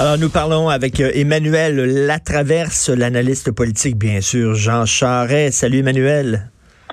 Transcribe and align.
Alors, 0.00 0.18
nous 0.18 0.28
parlons 0.28 0.68
avec 0.68 0.98
euh, 0.98 1.12
Emmanuel 1.14 1.76
Latraverse, 2.06 2.88
l'analyste 2.88 3.52
politique, 3.52 3.96
bien 3.96 4.20
sûr, 4.20 4.56
Jean 4.56 4.86
Charret. 4.86 5.52
Salut, 5.52 5.78
Emmanuel. 5.78 6.50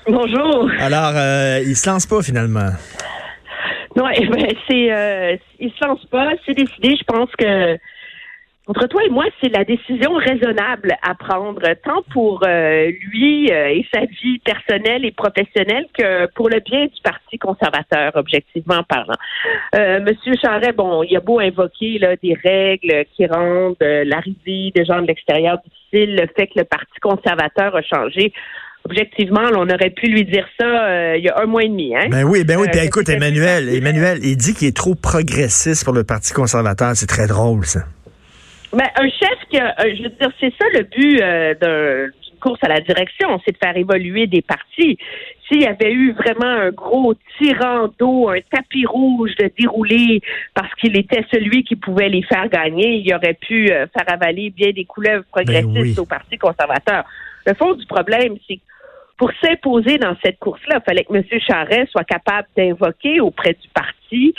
Bonjour. 0.07 0.69
Alors, 0.79 1.13
euh, 1.15 1.63
il 1.65 1.75
se 1.75 1.89
lance 1.89 2.05
pas, 2.05 2.21
finalement. 2.21 2.69
Non, 3.95 4.05
eh 4.13 4.27
ben, 4.29 4.45
c'est, 4.69 4.93
euh, 4.93 5.35
il 5.59 5.71
se 5.71 5.83
lance 5.83 6.05
pas. 6.11 6.29
C'est 6.45 6.53
décidé. 6.53 6.95
Je 6.95 7.03
pense 7.05 7.29
que 7.35 7.75
entre 8.67 8.87
toi 8.87 9.03
et 9.03 9.09
moi, 9.09 9.25
c'est 9.41 9.49
la 9.49 9.63
décision 9.63 10.13
raisonnable 10.13 10.93
à 11.01 11.15
prendre, 11.15 11.61
tant 11.83 12.03
pour 12.13 12.43
euh, 12.45 12.91
lui 13.11 13.51
euh, 13.51 13.69
et 13.69 13.85
sa 13.91 14.01
vie 14.01 14.37
personnelle 14.45 15.03
et 15.03 15.11
professionnelle 15.11 15.87
que 15.97 16.27
pour 16.35 16.47
le 16.47 16.59
bien 16.59 16.85
du 16.85 17.01
Parti 17.03 17.39
conservateur, 17.39 18.11
objectivement 18.15 18.83
parlant. 18.87 19.17
Euh, 19.75 19.99
Monsieur 20.01 20.33
Charret, 20.39 20.73
bon, 20.73 21.01
il 21.01 21.17
a 21.17 21.19
beau 21.19 21.39
invoquer 21.39 21.97
là, 21.97 22.15
des 22.21 22.37
règles 22.43 23.05
qui 23.15 23.25
rendent 23.25 23.75
l'arrivée 23.79 24.71
des 24.75 24.85
gens 24.85 25.01
de 25.01 25.07
l'extérieur 25.07 25.57
difficile, 25.65 26.15
le 26.15 26.27
fait 26.35 26.47
que 26.47 26.59
le 26.59 26.65
Parti 26.65 26.99
conservateur 27.01 27.75
a 27.75 27.81
changé 27.81 28.31
objectivement, 28.83 29.41
on 29.55 29.69
aurait 29.69 29.91
pu 29.91 30.07
lui 30.07 30.25
dire 30.25 30.47
ça 30.59 31.15
il 31.15 31.23
y 31.23 31.29
a 31.29 31.39
un 31.39 31.45
mois 31.45 31.63
et 31.63 31.69
demi. 31.69 31.95
Hein? 31.95 32.07
Ben 32.09 32.23
oui, 32.23 32.43
ben 32.43 32.57
oui. 32.57 32.67
Puis 32.71 32.83
écoute, 32.83 33.09
Emmanuel, 33.09 33.69
Emmanuel, 33.69 34.19
il 34.23 34.37
dit 34.37 34.55
qu'il 34.55 34.67
est 34.67 34.75
trop 34.75 34.95
progressiste 34.95 35.83
pour 35.83 35.93
le 35.93 36.03
Parti 36.03 36.33
conservateur. 36.33 36.95
C'est 36.95 37.05
très 37.05 37.27
drôle, 37.27 37.65
ça. 37.65 37.81
Ben, 38.73 38.87
un 38.95 39.09
chef 39.09 39.37
qui 39.49 39.57
a, 39.57 39.75
euh, 39.81 39.95
je 39.95 40.03
veux 40.03 40.09
dire, 40.09 40.31
c'est 40.39 40.53
ça 40.57 40.65
le 40.73 40.83
but 40.83 41.21
euh, 41.21 42.11
d'une 42.21 42.39
course 42.39 42.59
à 42.63 42.69
la 42.69 42.79
direction, 42.79 43.39
c'est 43.45 43.51
de 43.51 43.57
faire 43.57 43.75
évoluer 43.75 44.27
des 44.27 44.41
partis. 44.41 44.97
S'il 45.47 45.61
y 45.61 45.65
avait 45.65 45.91
eu 45.91 46.13
vraiment 46.13 46.45
un 46.45 46.71
gros 46.71 47.13
tirant 47.37 47.89
d'eau, 47.99 48.29
un 48.29 48.39
tapis 48.49 48.85
rouge 48.85 49.35
de 49.35 49.51
dérouler 49.59 50.21
parce 50.53 50.73
qu'il 50.75 50.97
était 50.97 51.25
celui 51.33 51.65
qui 51.65 51.75
pouvait 51.75 52.07
les 52.07 52.23
faire 52.23 52.47
gagner, 52.47 53.03
il 53.05 53.13
aurait 53.13 53.33
pu 53.33 53.69
euh, 53.69 53.87
faire 53.87 54.13
avaler 54.13 54.51
bien 54.51 54.71
des 54.71 54.85
couleuvres 54.85 55.25
ben 55.35 55.43
progressistes 55.43 55.99
au 55.99 56.05
Parti 56.05 56.37
conservateur. 56.37 57.03
Le 57.45 57.53
fond 57.55 57.73
du 57.73 57.85
problème, 57.85 58.37
c'est 58.47 58.55
que 58.55 58.61
pour 59.17 59.31
s'imposer 59.43 59.97
dans 59.97 60.15
cette 60.23 60.39
course-là, 60.39 60.79
il 60.79 60.83
fallait 60.83 61.03
que 61.03 61.13
M. 61.13 61.23
Charest 61.45 61.91
soit 61.91 62.05
capable 62.05 62.47
d'invoquer 62.55 63.19
auprès 63.19 63.53
du 63.53 63.67
parti, 63.73 64.33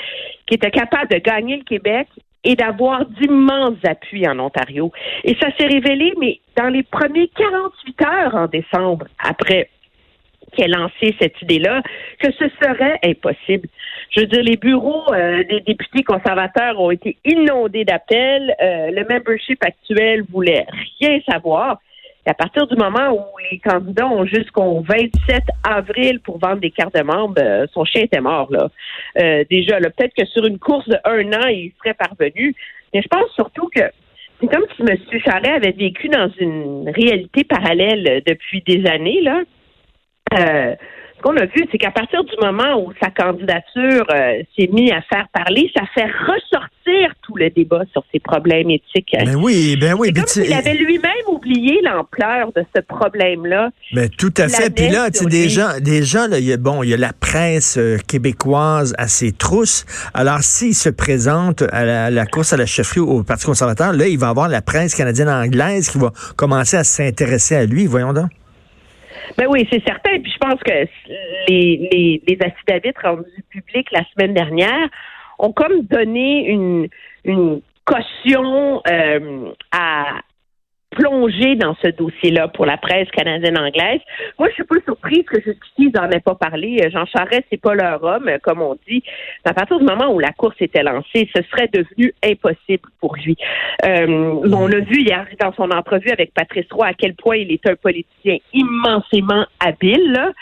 qui 0.47 0.55
était 0.55 0.70
capable 0.70 1.09
de 1.09 1.19
gagner 1.19 1.59
le 1.59 1.64
Québec 1.64 2.09
et 2.45 2.57
d'avoir 2.57 3.07
d'immenses 3.07 3.85
appuis 3.85 4.27
en 4.29 4.39
Ontario. 4.39 4.93
Et 5.25 5.37
ça 5.41 5.48
s'est 5.57 5.67
révélé, 5.67 6.12
mais 6.19 6.41
dans 6.57 6.69
les 6.69 6.83
premiers 6.83 7.29
48 7.29 8.03
heures 8.03 8.35
en 8.35 8.47
décembre, 8.47 9.07
après 9.23 9.69
qu'elle 10.53 10.75
a 10.75 10.79
lancé 10.79 11.15
cette 11.20 11.41
idée-là, 11.43 11.83
que 12.19 12.31
ce 12.33 12.45
serait 12.61 12.98
impossible. 13.05 13.69
Je 14.11 14.20
veux 14.20 14.27
dire, 14.27 14.43
les 14.43 14.57
bureaux 14.57 15.13
euh, 15.13 15.43
des 15.45 15.61
députés 15.61 16.03
conservateurs 16.03 16.79
ont 16.79 16.91
été 16.91 17.17
inondés 17.25 17.85
d'appels. 17.85 18.55
Euh, 18.61 18.91
le 18.91 19.07
membership 19.09 19.65
actuel 19.65 20.25
voulait 20.31 20.67
rien 21.01 21.20
savoir. 21.29 21.81
À 22.25 22.34
partir 22.34 22.69
du 22.69 22.77
moment 22.77 23.11
où 23.11 23.25
les 23.51 23.59
candidats 23.59 24.06
ont 24.06 24.25
jusqu'au 24.25 24.81
27 24.83 25.42
avril 25.69 26.20
pour 26.20 26.39
vendre 26.39 26.61
des 26.61 26.70
cartes 26.70 26.95
de 26.95 27.03
membres, 27.03 27.34
euh, 27.42 27.67
son 27.73 27.84
chien 27.84 28.03
était 28.03 28.20
mort 28.20 28.48
là. 28.53 28.70
Euh, 29.19 29.45
déjà, 29.51 29.81
là, 29.81 29.91
peut-être 29.91 30.14
que 30.14 30.25
sur 30.27 30.47
une 30.47 30.59
course 30.61 30.89
de 30.89 30.97
un 31.05 31.33
an, 31.33 31.48
il 31.48 31.73
serait 31.79 31.95
parvenu. 31.95 32.55
Mais 32.95 33.03
je 33.03 33.09
pense 33.09 33.29
surtout 33.34 33.69
que 33.75 33.83
c'est 34.41 34.47
comme 34.47 34.64
si 34.77 34.83
M. 34.83 35.20
Charret 35.25 35.53
avait 35.53 35.73
vécu 35.73 36.09
dans 36.09 36.31
une 36.39 36.89
réalité 36.91 37.42
parallèle 37.45 38.23
depuis 38.27 38.62
des 38.67 38.89
années 38.89 39.20
là. 39.20 39.41
Euh, 40.39 40.75
ce 41.23 41.28
qu'on 41.28 41.37
a 41.37 41.47
vu, 41.47 41.67
c'est 41.70 41.78
qu'à 41.78 41.91
partir 41.91 42.25
du 42.25 42.34
moment 42.41 42.81
où 42.81 42.92
sa 43.01 43.11
candidature 43.11 44.05
euh, 44.12 44.42
s'est 44.56 44.69
mise 44.73 44.91
à 44.91 45.03
faire 45.03 45.27
parler, 45.33 45.70
ça 45.77 45.84
fait 45.95 46.06
ressortir 46.27 47.14
tout 47.23 47.37
le 47.37 47.51
débat 47.51 47.83
sur 47.92 48.03
ses 48.12 48.19
problèmes 48.19 48.70
éthiques. 48.70 49.14
Ben 49.25 49.37
oui, 49.37 49.77
ben 49.81 49.95
oui. 49.97 50.12
Comme 50.12 50.27
s'il 50.27 50.53
avait 50.53 50.75
lui-même 50.75 51.12
oublié 51.29 51.81
l'ampleur 51.83 52.53
de 52.55 52.64
ce 52.75 52.81
problème-là. 52.81 53.70
Ben 53.92 54.09
tout 54.09 54.34
à 54.37 54.48
fait. 54.48 54.70
Puis 54.70 54.89
là, 54.89 55.11
tu 55.11 55.20
sais, 55.20 55.27
déjà, 55.27 55.81
déjà, 55.81 56.27
là, 56.27 56.39
il 56.39 56.45
y 56.45 56.52
a, 56.52 56.57
bon, 56.57 56.83
il 56.83 56.91
y 56.91 56.95
a 56.95 56.97
la 56.97 57.13
presse 57.13 57.79
euh, 57.79 57.98
québécoise 58.07 58.95
à 58.98 59.07
ses 59.07 59.33
trousses. 59.33 59.86
Alors, 60.14 60.41
s'il 60.41 60.74
se 60.74 60.89
présente 60.89 61.63
à 61.73 62.11
la, 62.11 62.27
course 62.27 62.52
à 62.52 62.57
la 62.57 62.67
chefferie 62.67 63.01
au 63.01 63.23
Parti 63.23 63.47
conservateur, 63.47 63.92
là, 63.92 64.08
il 64.08 64.18
va 64.18 64.29
avoir 64.29 64.48
la 64.48 64.63
presse 64.63 64.95
canadienne 64.95 65.29
anglaise 65.29 65.89
qui 65.89 65.98
va 65.98 66.11
commencer 66.36 66.77
à 66.77 66.85
s'intéresser 66.85 67.55
à 67.55 67.64
lui. 67.64 67.86
Voyons 67.86 68.13
donc. 68.13 68.30
Ben 69.37 69.47
oui, 69.48 69.67
c'est 69.70 69.83
certain. 69.87 70.20
Puis 70.20 70.33
je 70.33 70.39
pense 70.39 70.61
que 70.63 70.73
les, 71.48 71.89
les, 71.93 72.23
les 72.27 72.39
affidavits 72.45 72.95
rendus 73.03 73.45
publics 73.51 73.91
la 73.93 74.05
semaine 74.13 74.35
dernière 74.35 74.89
ont 75.39 75.53
comme 75.53 75.83
donné 75.83 76.48
une, 76.48 76.89
une 77.25 77.61
caution 77.85 78.83
euh, 78.89 79.53
à, 79.73 80.21
plonger 80.92 81.57
dans 81.57 81.75
ce 81.83 81.89
dossier-là 81.89 82.48
pour 82.48 82.67
la 82.67 82.77
presse 82.77 83.08
canadienne-anglaise. 83.11 84.01
Moi, 84.39 84.48
je 84.51 84.55
suis 84.55 84.64
pas 84.64 84.77
surprise 84.85 85.25
que 85.27 85.41
jusqu'ici, 85.41 85.91
ils 85.91 85.92
n'en 85.95 86.08
aient 86.11 86.20
pas 86.20 86.35
parlé. 86.35 86.79
Jean 86.92 87.07
Charest, 87.07 87.45
c'est 87.51 87.61
pas 87.61 87.75
leur 87.75 88.03
homme, 88.05 88.30
comme 88.42 88.61
on 88.61 88.77
dit. 88.86 89.03
À 89.45 89.55
partir 89.55 89.79
du 89.79 89.85
moment 89.85 90.13
où 90.13 90.19
la 90.19 90.33
course 90.33 90.57
était 90.61 90.83
lancée, 90.83 91.29
ce 91.35 91.42
serait 91.51 91.69
devenu 91.73 92.13
impossible 92.23 92.89
pour 93.01 93.17
lui. 93.17 93.36
Euh, 93.85 94.07
on 94.07 94.67
l'a 94.67 94.80
vu 94.80 95.01
hier 95.01 95.27
dans 95.41 95.53
son 95.55 95.70
entrevue 95.70 96.11
avec 96.11 96.33
Patrice 96.35 96.70
Roy 96.70 96.86
à 96.86 96.95
quel 96.95 97.14
point 97.14 97.36
il 97.36 97.51
est 97.51 97.67
un 97.67 97.74
politicien 97.74 98.36
immensément 98.53 99.47
habile. 99.61 100.13
Là. 100.13 100.33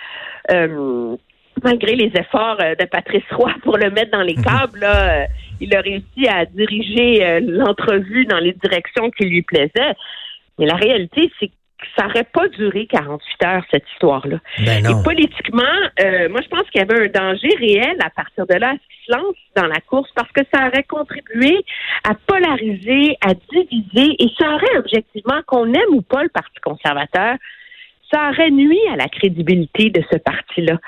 Euh, 0.50 1.17
malgré 1.62 1.94
les 1.94 2.11
efforts 2.19 2.59
euh, 2.61 2.75
de 2.75 2.87
Patrice 2.87 3.22
Roy 3.32 3.53
pour 3.62 3.78
le 3.78 3.91
mettre 3.91 4.11
dans 4.11 4.22
les 4.22 4.34
câbles, 4.43 4.81
là, 4.81 5.27
il 5.61 5.75
a 5.77 5.81
réussi 5.81 6.27
à 6.28 6.44
diriger 6.44 7.41
l'entrevue 7.41 8.25
dans 8.25 8.38
les 8.38 8.53
directions 8.53 9.11
qui 9.11 9.27
lui 9.27 9.43
plaisaient. 9.43 9.94
Mais 10.60 10.66
la 10.66 10.76
réalité, 10.76 11.32
c'est 11.41 11.48
que 11.48 11.54
ça 11.97 12.06
n'aurait 12.06 12.25
pas 12.25 12.47
duré 12.48 12.87
48 12.87 13.47
heures, 13.47 13.65
cette 13.71 13.84
histoire-là. 13.94 14.38
Ben 14.59 14.84
Et 14.84 15.03
politiquement, 15.03 15.62
euh, 16.00 16.28
moi, 16.28 16.41
je 16.43 16.48
pense 16.48 16.69
qu'il 16.71 16.81
y 16.81 16.84
avait 16.84 17.06
un 17.06 17.09
danger 17.09 17.48
réel 17.59 17.97
à 18.04 18.10
partir 18.10 18.47
de 18.47 18.54
là 18.54 18.70
à 18.70 18.72
ce 18.75 18.78
qu'il 18.78 19.06
se 19.06 19.12
lance 19.12 19.37
dans 19.56 19.66
la 19.66 19.81
course 19.81 20.10
parce 20.15 20.31
que 20.32 20.43
ça 20.53 20.69
aurait 20.69 20.84
contribué 20.84 21.56
à 22.04 22.15
polariser, 22.15 23.16
à 23.22 23.32
diviser 23.34 24.15
et 24.19 24.28
ça 24.38 24.54
aurait 24.54 24.76
objectivement, 24.76 25.41
qu'on 25.47 25.72
aime 25.72 25.94
ou 25.94 26.03
pas 26.03 26.22
le 26.22 26.28
Parti 26.28 26.60
conservateur, 26.62 27.37
ça 28.12 28.31
aurait 28.31 28.50
nuit 28.50 28.81
à 28.93 28.97
la 28.97 29.09
crédibilité 29.09 29.91
de 29.91 30.03
ce 30.10 30.19
parti-là, 30.19 30.78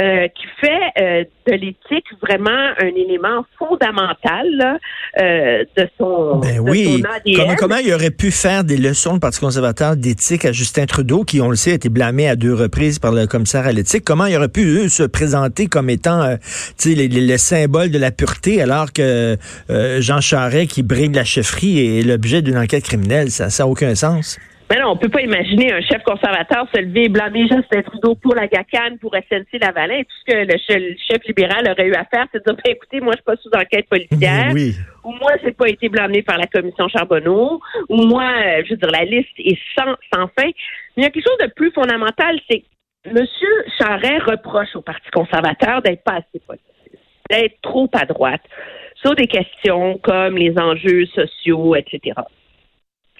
euh, 0.00 0.28
qui 0.28 0.46
fait 0.60 1.00
euh, 1.00 1.24
de 1.46 1.52
l'éthique 1.52 2.06
vraiment 2.20 2.50
un 2.78 2.94
élément 2.96 3.44
fondamental 3.58 4.80
euh, 5.20 5.64
de 5.76 5.88
son, 5.98 6.38
ben 6.38 6.58
oui. 6.58 7.02
Comment, 7.36 7.54
comment 7.56 7.76
il 7.76 7.92
aurait 7.92 8.10
pu 8.10 8.30
faire 8.30 8.64
des 8.64 8.76
leçons 8.76 9.14
de 9.14 9.18
Parti 9.20 9.40
conservateur 9.40 9.96
d'éthique 9.96 10.44
à 10.44 10.52
Justin 10.52 10.86
Trudeau, 10.86 11.24
qui, 11.24 11.40
on 11.40 11.48
le 11.48 11.56
sait, 11.56 11.72
a 11.72 11.74
été 11.74 11.88
blâmé 11.88 12.28
à 12.28 12.36
deux 12.36 12.54
reprises 12.54 12.98
par 12.98 13.12
le 13.12 13.26
commissaire 13.26 13.66
à 13.66 13.72
l'éthique? 13.72 14.04
Comment 14.04 14.26
il 14.26 14.36
aurait 14.36 14.48
pu, 14.48 14.64
eux, 14.64 14.88
se 14.88 15.04
présenter 15.04 15.66
comme 15.66 15.90
étant 15.90 16.22
euh, 16.22 16.36
les, 16.84 17.38
symboles 17.38 17.90
de 17.90 17.98
la 17.98 18.10
pureté, 18.10 18.60
alors 18.62 18.92
que 18.92 19.36
Jean 20.00 20.20
Charest, 20.20 20.70
qui 20.70 20.82
brille 20.82 21.12
la 21.12 21.24
chefferie, 21.24 21.98
est 21.98 22.02
l'objet 22.02 22.42
d'une 22.42 22.56
enquête 22.56 22.84
criminelle? 22.84 23.30
Ça 23.30 23.46
n'a 23.46 23.68
aucun 23.68 23.94
sens. 23.94 24.38
Mais 24.70 24.80
non, 24.80 24.92
on 24.92 24.96
peut 24.96 25.10
pas 25.10 25.20
imaginer 25.20 25.72
un 25.74 25.82
chef 25.82 26.02
conservateur 26.04 26.66
se 26.74 26.80
lever 26.80 27.04
et 27.04 27.08
blâmer 27.10 27.42
Justin 27.42 27.82
Trudeau 27.82 28.14
pour 28.14 28.34
la 28.34 28.46
GACAN, 28.46 28.96
pour 28.98 29.14
SNC 29.14 29.60
Lavalin. 29.60 30.00
Tout 30.00 30.16
ce 30.26 30.32
que 30.32 30.38
le 30.38 30.96
chef 31.06 31.22
libéral 31.26 31.68
aurait 31.70 31.86
eu 31.86 31.94
à 31.94 32.04
faire, 32.04 32.26
c'est 32.32 32.38
de 32.38 32.44
dire, 32.44 32.56
ben, 32.64 32.72
écoutez, 32.72 33.00
moi, 33.00 33.12
je 33.12 33.16
suis 33.16 33.24
pas 33.24 33.36
sous 33.36 33.50
enquête 33.54 33.86
policière. 33.88 34.52
Ou 35.04 35.12
moi, 35.12 35.32
j'ai 35.42 35.52
pas 35.52 35.68
été 35.68 35.90
blâmé 35.90 36.22
par 36.22 36.38
la 36.38 36.46
commission 36.46 36.88
Charbonneau. 36.88 37.60
Ou 37.90 38.06
moi, 38.06 38.24
euh, 38.24 38.62
je 38.64 38.70
veux 38.70 38.76
dire, 38.76 38.90
la 38.90 39.04
liste 39.04 39.28
est 39.38 39.58
sans, 39.76 39.96
sans 40.12 40.28
fin. 40.28 40.46
Mais 40.46 40.52
il 40.96 41.02
y 41.02 41.06
a 41.06 41.10
quelque 41.10 41.28
chose 41.28 41.46
de 41.46 41.52
plus 41.52 41.70
fondamental, 41.72 42.40
c'est 42.50 42.60
que 42.60 43.10
M. 43.10 43.26
Charret 43.78 44.18
reproche 44.18 44.74
au 44.76 44.80
Parti 44.80 45.10
conservateur 45.12 45.82
d'être 45.82 46.02
pas 46.02 46.14
assez 46.14 46.40
politique, 46.46 46.98
d'être 47.28 47.60
trop 47.60 47.90
à 47.92 48.06
droite 48.06 48.42
sur 48.94 49.14
des 49.14 49.26
questions 49.26 49.98
comme 49.98 50.38
les 50.38 50.56
enjeux 50.56 51.04
sociaux, 51.14 51.76
etc 51.76 52.14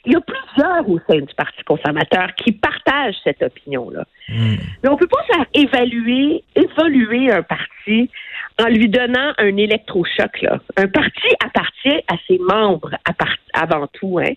il 0.07 0.13
y 0.13 0.17
a 0.17 0.21
plusieurs 0.21 0.89
au 0.89 0.99
sein 1.09 1.21
du 1.21 1.35
Parti 1.35 1.63
conservateur 1.65 2.35
qui 2.37 2.53
partagent 2.53 3.17
cette 3.25 3.43
opinion-là. 3.43 4.05
Hmm. 4.29 4.57
Mais 4.83 4.89
on 4.89 4.93
ne 4.93 4.99
peut 4.99 5.09
pas 5.09 5.23
faire 5.25 5.47
évaluer, 5.55 6.45
évoluer 6.55 7.31
un 7.31 7.43
parti 7.43 8.11
en 8.61 8.69
lui 8.69 8.89
donnant 8.89 9.33
un 9.39 9.57
électrochoc. 9.57 10.43
Là. 10.43 10.61
Un 10.77 10.89
parti 10.89 11.29
appartient 11.45 12.05
à 12.09 12.17
ses 12.29 12.39
membres 12.39 12.95
avant 13.55 13.87
tout. 13.89 14.19
Hein. 14.19 14.33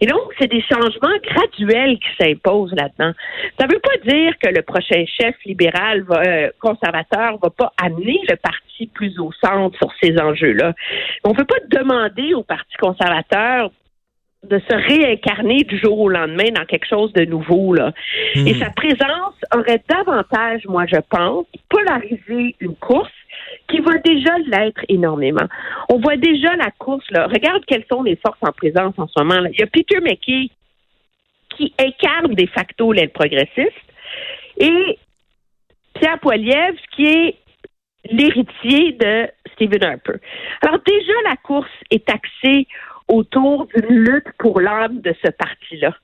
Et 0.00 0.06
donc, 0.06 0.20
c'est 0.38 0.50
des 0.50 0.62
changements 0.62 1.16
graduels 1.22 1.98
qui 1.98 2.08
s'imposent 2.18 2.74
là-dedans. 2.74 3.12
Ça 3.58 3.66
ne 3.66 3.72
veut 3.72 3.80
pas 3.80 4.10
dire 4.10 4.32
que 4.38 4.48
le 4.48 4.62
prochain 4.62 5.04
chef 5.06 5.34
libéral 5.44 6.02
va, 6.02 6.22
euh, 6.22 6.50
conservateur 6.60 7.38
va 7.42 7.50
pas 7.50 7.72
amener 7.82 8.20
le 8.28 8.36
parti 8.36 8.86
plus 8.86 9.18
au 9.18 9.30
centre 9.42 9.76
sur 9.76 9.92
ces 10.02 10.18
enjeux-là. 10.18 10.74
On 11.24 11.30
ne 11.30 11.34
peut 11.34 11.44
pas 11.44 11.60
demander 11.68 12.34
au 12.34 12.42
Parti 12.42 12.76
conservateur 12.78 13.70
de 14.42 14.58
se 14.58 14.74
réincarner 14.74 15.64
du 15.64 15.78
jour 15.78 15.98
au 15.98 16.08
lendemain 16.08 16.50
dans 16.54 16.64
quelque 16.64 16.86
chose 16.86 17.12
de 17.12 17.24
nouveau. 17.24 17.74
Là. 17.74 17.92
Hmm. 18.34 18.46
Et 18.46 18.54
sa 18.54 18.70
présence 18.70 19.34
aurait 19.54 19.82
davantage, 19.88 20.62
moi 20.66 20.86
je 20.86 20.96
pense, 21.08 21.46
polarisé 21.68 22.56
une 22.60 22.74
course 22.76 23.12
qui 23.68 23.80
va 23.80 23.98
déjà 23.98 24.36
l'être 24.46 24.80
énormément. 24.88 25.46
On 25.88 25.98
voit 25.98 26.16
déjà 26.16 26.56
la 26.56 26.70
course, 26.70 27.04
là. 27.10 27.26
Regarde 27.26 27.64
quelles 27.66 27.84
sont 27.90 28.02
les 28.02 28.16
forces 28.16 28.38
en 28.42 28.52
présence 28.52 28.94
en 28.98 29.06
ce 29.06 29.22
moment. 29.22 29.40
Là. 29.40 29.50
Il 29.52 29.60
y 29.60 29.62
a 29.62 29.66
Peter 29.66 30.00
McKay 30.00 30.50
qui 31.56 31.74
incarne 31.78 32.34
de 32.34 32.46
facto 32.46 32.92
l'aile 32.92 33.10
progressiste 33.10 33.72
et 34.58 34.98
Pierre 35.94 36.18
Poilievre 36.20 36.78
qui 36.94 37.06
est 37.06 37.36
l'héritier 38.10 38.92
de 38.92 39.28
Stephen 39.52 39.84
Harper. 39.84 40.14
Alors 40.62 40.80
déjà, 40.86 41.12
la 41.28 41.36
course 41.36 41.68
est 41.90 42.08
axée 42.08 42.66
autour 43.10 43.66
d'une 43.66 43.96
lutte 43.96 44.32
pour 44.38 44.60
l'âme 44.60 45.00
de 45.00 45.14
ce 45.22 45.30
parti-là. 45.30 45.94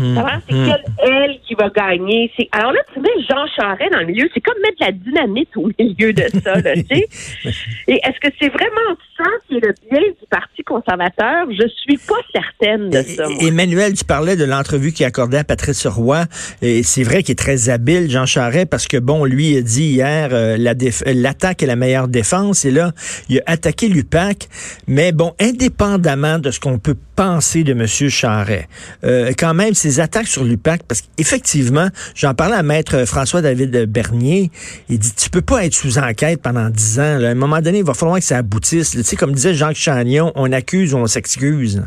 Hmm. 0.00 0.18
c'est 0.48 0.54
hmm. 0.54 0.72
elle 0.98 1.38
qui 1.46 1.54
va 1.54 1.68
gagner. 1.68 2.32
Alors 2.52 2.72
là, 2.72 2.80
tu 2.94 3.00
mets 3.00 3.08
Jean 3.28 3.46
Charest 3.54 3.92
dans 3.92 4.00
le 4.00 4.06
milieu, 4.06 4.28
c'est 4.32 4.40
comme 4.40 4.58
mettre 4.62 4.78
la 4.80 4.92
dynamite 4.92 5.54
au 5.56 5.70
milieu 5.78 6.12
de 6.14 6.24
ça, 6.42 6.54
là, 6.54 6.74
tu 6.74 6.86
sais. 6.90 7.08
Et 7.88 8.00
est-ce 8.02 8.18
que 8.20 8.34
c'est 8.40 8.48
vraiment 8.48 8.96
ça 9.18 9.24
qui 9.46 9.56
est 9.56 9.60
le 9.60 9.74
bien 9.90 10.00
du 10.00 10.26
Parti 10.30 10.62
conservateur? 10.62 11.46
Je 11.50 11.68
suis 11.68 11.98
pas 11.98 12.14
certaine 12.32 12.88
de 12.88 13.02
ça. 13.02 13.24
Emmanuel, 13.40 13.92
tu 13.92 14.04
parlais 14.04 14.36
de 14.36 14.44
l'entrevue 14.44 14.92
qu'il 14.92 15.04
accordait 15.04 15.38
à 15.38 15.44
Patrice 15.44 15.86
Roy. 15.86 16.24
Et 16.62 16.82
c'est 16.82 17.02
vrai 17.02 17.22
qu'il 17.22 17.32
est 17.32 17.36
très 17.36 17.68
habile, 17.68 18.10
Jean 18.10 18.24
Charest, 18.24 18.70
parce 18.70 18.86
que 18.86 18.96
bon, 18.96 19.26
lui 19.26 19.56
a 19.56 19.62
dit 19.62 19.90
hier, 19.92 20.30
euh, 20.32 20.56
l'attaque 20.56 21.62
est 21.62 21.66
la 21.66 21.76
meilleure 21.76 22.08
défense. 22.08 22.64
Et 22.64 22.70
là, 22.70 22.92
il 23.28 23.40
a 23.40 23.42
attaqué 23.46 23.88
l'UPAC. 23.88 24.48
Mais 24.86 25.12
bon, 25.12 25.34
indépendamment 25.40 26.38
de 26.38 26.50
ce 26.50 26.60
qu'on 26.60 26.78
peut 26.78 26.96
penser 27.16 27.64
de 27.64 27.72
M. 27.72 27.86
Charest, 27.86 28.68
euh, 29.04 29.32
quand 29.38 29.52
même, 29.52 29.74
c'est 29.74 29.89
attaques 29.98 30.28
sur 30.28 30.44
l'UPAC, 30.44 30.82
parce 30.86 31.02
qu'effectivement, 31.02 31.88
j'en 32.14 32.34
parlais 32.34 32.56
à 32.56 32.62
maître 32.62 33.04
François-David 33.04 33.86
Bernier, 33.86 34.50
il 34.88 34.98
dit, 34.98 35.14
tu 35.16 35.30
peux 35.30 35.40
pas 35.40 35.64
être 35.64 35.74
sous 35.74 35.98
enquête 35.98 36.40
pendant 36.42 36.70
dix 36.70 37.00
ans. 37.00 37.22
À 37.22 37.28
un 37.28 37.34
moment 37.34 37.60
donné, 37.60 37.78
il 37.78 37.84
va 37.84 37.94
falloir 37.94 38.18
que 38.18 38.24
ça 38.24 38.36
aboutisse. 38.36 38.90
Tu 38.92 39.02
sais, 39.02 39.16
comme 39.16 39.32
disait 39.32 39.54
Jacques 39.54 39.76
Chagnon, 39.76 40.30
on 40.36 40.52
accuse 40.52 40.94
ou 40.94 40.98
on 40.98 41.06
s'excuse. 41.06 41.82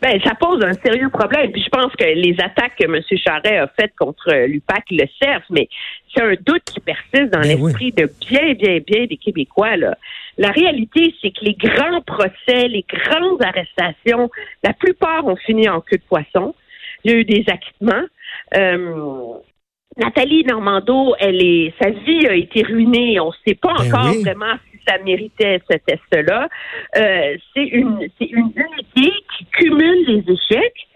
Ben, 0.00 0.18
ça 0.24 0.34
pose 0.34 0.62
un 0.64 0.72
sérieux 0.72 1.10
problème. 1.10 1.52
Puis 1.52 1.62
je 1.62 1.68
pense 1.68 1.92
que 1.94 2.04
les 2.04 2.34
attaques 2.40 2.76
que 2.78 2.84
M. 2.84 3.00
Charret 3.22 3.58
a 3.58 3.66
faites 3.78 3.94
contre 3.98 4.32
l'UPAC 4.46 4.84
le 4.90 5.04
servent, 5.22 5.42
mais 5.50 5.68
c'est 6.14 6.22
un 6.22 6.34
doute 6.40 6.62
qui 6.64 6.80
persiste 6.80 7.30
dans 7.32 7.40
ben 7.40 7.58
l'esprit 7.58 7.92
de 7.92 8.10
bien, 8.28 8.54
bien, 8.54 8.78
bien 8.86 9.06
des 9.06 9.18
Québécois. 9.18 9.76
Là. 9.76 9.96
La 10.38 10.50
réalité, 10.50 11.14
c'est 11.20 11.30
que 11.30 11.44
les 11.44 11.54
grands 11.54 12.00
procès, 12.00 12.68
les 12.68 12.84
grandes 12.88 13.42
arrestations, 13.42 14.30
la 14.62 14.72
plupart 14.72 15.26
ont 15.26 15.36
fini 15.36 15.68
en 15.68 15.80
queue 15.80 15.98
de 15.98 16.02
poisson 16.08 16.54
il 17.04 17.10
y 17.10 17.14
a 17.14 17.18
eu 17.18 17.24
des 17.24 17.44
acquittements. 17.48 18.06
Euh, 18.56 19.34
Nathalie 19.96 20.44
Normando, 20.44 21.14
elle 21.18 21.42
est, 21.42 21.74
sa 21.80 21.90
vie 21.90 22.26
a 22.26 22.34
été 22.34 22.62
ruinée. 22.62 23.20
On 23.20 23.28
ne 23.28 23.32
sait 23.46 23.54
pas 23.54 23.74
ben 23.78 23.86
encore 23.86 24.14
vraiment 24.14 24.54
ça 24.86 24.98
méritait 25.04 25.60
ce 25.70 25.76
test-là. 25.78 26.48
Euh, 26.96 27.36
c'est 27.54 27.64
une, 27.64 28.08
c'est 28.18 28.26
une 28.26 28.52
unité 28.54 29.12
qui 29.36 29.44
cumule 29.52 30.04
les 30.06 30.32
échecs. 30.32 30.86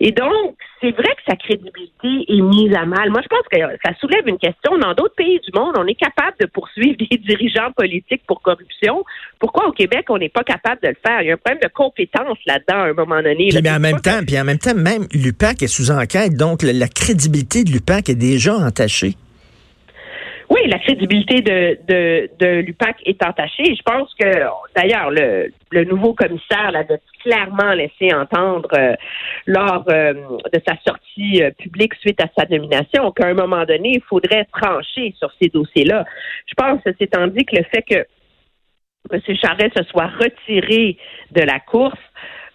Et 0.00 0.12
donc, 0.12 0.54
c'est 0.80 0.92
vrai 0.92 1.08
que 1.16 1.22
sa 1.26 1.34
crédibilité 1.34 2.24
est 2.28 2.40
mise 2.40 2.72
à 2.76 2.86
mal. 2.86 3.10
Moi, 3.10 3.20
je 3.22 3.28
pense 3.28 3.42
que 3.50 3.58
ça 3.84 3.92
soulève 3.98 4.26
une 4.28 4.38
question. 4.38 4.78
Dans 4.78 4.94
d'autres 4.94 5.16
pays 5.16 5.40
du 5.40 5.50
monde, 5.58 5.74
on 5.76 5.86
est 5.86 5.96
capable 5.96 6.36
de 6.40 6.46
poursuivre 6.46 6.96
des 7.10 7.16
dirigeants 7.18 7.72
politiques 7.76 8.22
pour 8.26 8.40
corruption. 8.40 9.04
Pourquoi 9.40 9.66
au 9.66 9.72
Québec, 9.72 10.06
on 10.08 10.18
n'est 10.18 10.28
pas 10.28 10.44
capable 10.44 10.80
de 10.82 10.88
le 10.88 10.96
faire? 11.04 11.22
Il 11.22 11.28
y 11.28 11.30
a 11.30 11.34
un 11.34 11.36
problème 11.36 11.60
de 11.62 11.68
compétence 11.68 12.38
là-dedans 12.46 12.80
à 12.80 12.88
un 12.88 12.92
moment 12.92 13.20
donné. 13.22 13.48
Puis, 13.48 13.70
en 13.70 13.80
même 13.80 14.00
temps, 14.00 14.20
puis 14.24 14.38
en 14.38 14.44
même 14.44 14.58
temps, 14.58 14.74
même 14.74 15.06
l'UPAC 15.12 15.62
est 15.62 15.66
sous 15.66 15.90
enquête, 15.90 16.34
donc 16.36 16.62
la 16.62 16.88
crédibilité 16.88 17.64
de 17.64 17.70
l'UPAC 17.70 18.10
est 18.10 18.14
déjà 18.14 18.54
entachée. 18.54 19.14
Oui, 20.50 20.60
la 20.66 20.78
crédibilité 20.78 21.42
de, 21.42 21.78
de, 21.86 22.30
de 22.38 22.60
l'UPAC 22.60 22.96
est 23.04 23.22
entachée. 23.22 23.74
Je 23.74 23.82
pense 23.82 24.14
que, 24.14 24.46
d'ailleurs, 24.74 25.10
le, 25.10 25.52
le 25.70 25.84
nouveau 25.84 26.14
commissaire 26.14 26.72
l'avait 26.72 27.00
clairement 27.22 27.74
laissé 27.74 28.14
entendre 28.14 28.70
euh, 28.72 28.94
lors 29.46 29.84
euh, 29.90 30.14
de 30.14 30.60
sa 30.66 30.76
sortie 30.86 31.42
euh, 31.42 31.50
publique 31.50 31.94
suite 31.96 32.20
à 32.22 32.28
sa 32.36 32.46
nomination 32.48 33.10
qu'à 33.12 33.26
un 33.26 33.34
moment 33.34 33.64
donné, 33.66 33.92
il 33.96 34.02
faudrait 34.08 34.46
trancher 34.46 35.14
sur 35.18 35.30
ces 35.40 35.48
dossiers-là. 35.48 36.04
Je 36.46 36.54
pense, 36.54 36.80
c'est 36.84 37.10
tandis 37.10 37.44
que 37.44 37.56
le 37.56 37.64
fait 37.64 37.82
que 37.82 38.06
M. 39.12 39.20
Charest 39.36 39.76
se 39.76 39.84
soit 39.84 40.06
retiré 40.18 40.96
de 41.30 41.42
la 41.42 41.60
course 41.60 41.98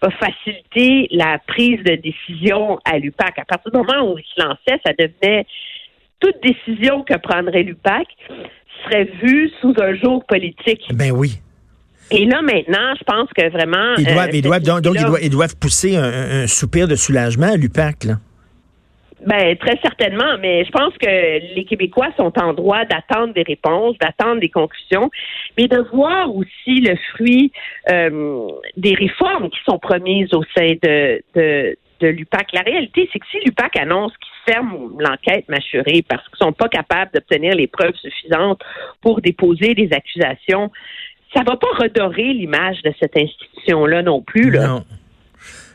va 0.02 0.10
faciliter 0.10 1.08
la 1.10 1.38
prise 1.46 1.82
de 1.84 1.94
décision 1.94 2.78
à 2.84 2.98
l'UPAC. 2.98 3.38
À 3.38 3.44
partir 3.44 3.70
du 3.70 3.78
moment 3.78 4.12
où 4.12 4.18
il 4.18 4.24
se 4.24 4.42
lançait, 4.42 4.80
ça 4.84 4.92
devenait 4.98 5.46
toute 6.24 6.42
décision 6.42 7.02
que 7.02 7.16
prendrait 7.18 7.62
l'UPAC 7.62 8.06
serait 8.84 9.08
vue 9.22 9.50
sous 9.60 9.74
un 9.78 9.94
jour 9.94 10.24
politique. 10.26 10.82
Ben 10.92 11.12
oui. 11.12 11.38
Et 12.10 12.26
là, 12.26 12.42
maintenant, 12.42 12.94
je 12.98 13.04
pense 13.04 13.30
que 13.36 13.48
vraiment. 13.50 13.94
Ils 13.98 14.42
doivent, 14.42 14.62
euh, 14.62 14.80
donc, 14.80 14.96
ils 15.22 15.30
doivent, 15.30 15.56
pousser 15.56 15.96
un, 15.96 16.46
soupir 16.46 16.86
de 16.86 16.96
soulagement 16.96 17.52
à 17.52 17.56
l'UPAC, 17.56 18.04
là. 18.04 18.14
Ben, 19.26 19.56
très 19.56 19.78
certainement, 19.80 20.36
mais 20.38 20.66
je 20.66 20.70
pense 20.70 20.92
que 20.98 21.54
les 21.54 21.64
Québécois 21.64 22.08
sont 22.18 22.32
en 22.38 22.52
droit 22.52 22.84
d'attendre 22.84 23.32
des 23.32 23.42
réponses, 23.42 23.96
d'attendre 23.96 24.38
des 24.38 24.50
conclusions, 24.50 25.10
mais 25.56 25.66
de 25.66 25.78
voir 25.94 26.34
aussi 26.34 26.82
le 26.82 26.94
fruit 27.12 27.50
euh, 27.90 28.48
des 28.76 28.92
réformes 28.92 29.48
qui 29.48 29.58
sont 29.66 29.78
promises 29.78 30.34
au 30.34 30.42
sein 30.54 30.74
de, 30.82 31.22
de, 31.34 31.78
de 32.00 32.08
l'UPAC. 32.08 32.48
La 32.52 32.60
réalité, 32.60 33.08
c'est 33.14 33.18
que 33.18 33.26
si 33.30 33.38
l'UPAC 33.46 33.78
annonce 33.78 34.12
qu'ils 34.18 34.33
ferment 34.46 34.90
l'enquête 34.98 35.48
mâchurée 35.48 36.04
parce 36.08 36.26
qu'ils 36.28 36.38
sont 36.38 36.52
pas 36.52 36.68
capables 36.68 37.10
d'obtenir 37.12 37.54
les 37.54 37.66
preuves 37.66 37.94
suffisantes 37.96 38.60
pour 39.00 39.20
déposer 39.20 39.74
des 39.74 39.92
accusations, 39.92 40.70
ça 41.34 41.42
va 41.42 41.56
pas 41.56 41.68
redorer 41.78 42.32
l'image 42.32 42.82
de 42.82 42.92
cette 43.00 43.16
institution-là 43.16 44.02
non 44.02 44.22
plus. 44.22 44.50
Là. 44.50 44.82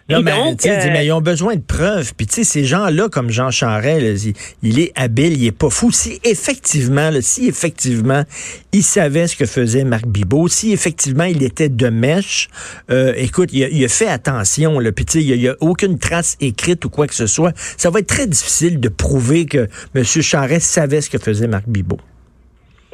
Non, 0.09 0.21
mais, 0.23 0.31
euh, 0.31 0.89
mais 0.91 1.05
ils 1.05 1.11
ont 1.11 1.21
besoin 1.21 1.55
de 1.55 1.61
preuves. 1.61 2.13
Puis, 2.15 2.25
tu 2.25 2.35
sais, 2.35 2.43
ces 2.43 2.63
gens-là, 2.63 3.09
comme 3.09 3.29
Jean 3.29 3.51
Charest, 3.51 4.27
il, 4.63 4.79
est 4.79 4.91
habile, 4.95 5.33
il 5.33 5.45
est 5.45 5.57
pas 5.57 5.69
fou. 5.69 5.91
Si 5.91 6.19
effectivement, 6.23 7.11
si 7.21 7.47
effectivement, 7.47 8.23
il 8.73 8.81
savait 8.81 9.27
ce 9.27 9.35
que 9.35 9.45
faisait 9.45 9.83
Marc 9.83 10.07
Bibot, 10.07 10.47
si 10.47 10.73
effectivement, 10.73 11.25
il 11.25 11.43
était 11.43 11.69
de 11.69 11.89
mèche, 11.89 12.47
euh, 12.89 13.13
écoute, 13.17 13.49
il 13.53 13.83
a, 13.83 13.87
fait 13.87 14.07
attention. 14.07 14.79
Là, 14.79 14.91
puis, 14.91 15.05
tu 15.05 15.19
sais, 15.19 15.23
il 15.23 15.39
n'y 15.39 15.47
a, 15.47 15.55
aucune 15.59 15.99
trace 15.99 16.37
écrite 16.41 16.85
ou 16.85 16.89
quoi 16.89 17.05
que 17.05 17.15
ce 17.15 17.27
soit. 17.27 17.53
Ça 17.77 17.91
va 17.91 17.99
être 17.99 18.07
très 18.07 18.25
difficile 18.25 18.79
de 18.79 18.89
prouver 18.89 19.45
que 19.45 19.67
M. 19.93 20.03
Charest 20.03 20.65
savait 20.65 21.01
ce 21.01 21.09
que 21.11 21.19
faisait 21.19 21.47
Marc 21.47 21.67
Bibot. 21.67 21.99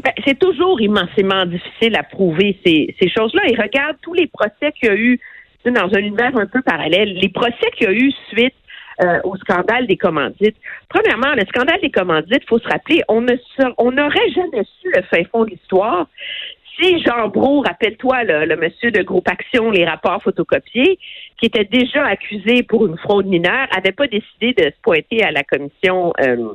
Ben, 0.04 0.12
c'est 0.26 0.38
toujours 0.38 0.82
immensément 0.82 1.46
difficile 1.46 1.96
à 1.96 2.04
prouver 2.04 2.60
ces, 2.66 2.94
ces 3.00 3.10
choses-là. 3.10 3.44
Et 3.48 3.56
regarde 3.56 3.96
tous 4.02 4.14
les 4.14 4.28
procès 4.28 4.74
qu'il 4.78 4.90
y 4.90 4.92
a 4.92 4.96
eu 4.96 5.20
dans 5.72 5.94
un 5.94 6.00
univers 6.00 6.36
un 6.38 6.46
peu 6.46 6.62
parallèle. 6.62 7.14
Les 7.14 7.30
procès 7.30 7.72
qu'il 7.76 7.88
y 7.88 7.90
a 7.90 7.94
eu 7.94 8.12
suite 8.30 8.56
euh, 9.04 9.20
au 9.24 9.36
scandale 9.38 9.88
des 9.88 9.98
commandites. 9.98 10.56
Premièrement, 10.90 11.34
le 11.36 11.46
scandale 11.48 11.82
des 11.82 11.92
commandites, 11.92 12.44
il 12.44 12.48
faut 12.48 12.60
se 12.60 12.68
rappeler, 12.68 13.02
on 13.10 13.22
ne 13.22 13.34
on 13.78 13.92
n'aurait 13.92 14.30
jamais 14.30 14.64
su 14.64 14.92
le 14.96 15.02
fin 15.04 15.24
fond 15.32 15.44
de 15.44 15.50
l'histoire 15.50 16.08
si 16.80 17.02
Jean 17.04 17.30
Brault, 17.30 17.62
rappelle-toi, 17.62 18.24
le, 18.24 18.56
monsieur 18.58 18.92
de 18.92 19.02
Groupe 19.02 19.28
Action, 19.30 19.72
les 19.72 19.86
rapports 19.86 20.22
photocopiés, 20.22 21.00
qui 21.40 21.46
était 21.46 21.66
déjà 21.66 22.06
accusé 22.06 22.64
pour 22.64 22.86
une 22.86 22.98
fraude 22.98 23.28
mineure, 23.28 23.68
avait 23.76 23.92
pas 23.92 24.08
décidé 24.08 24.54
de 24.54 24.64
se 24.64 24.82
pointer 24.82 25.24
à 25.24 25.32
la 25.32 25.44
commission 25.44 26.14
euh, 26.22 26.54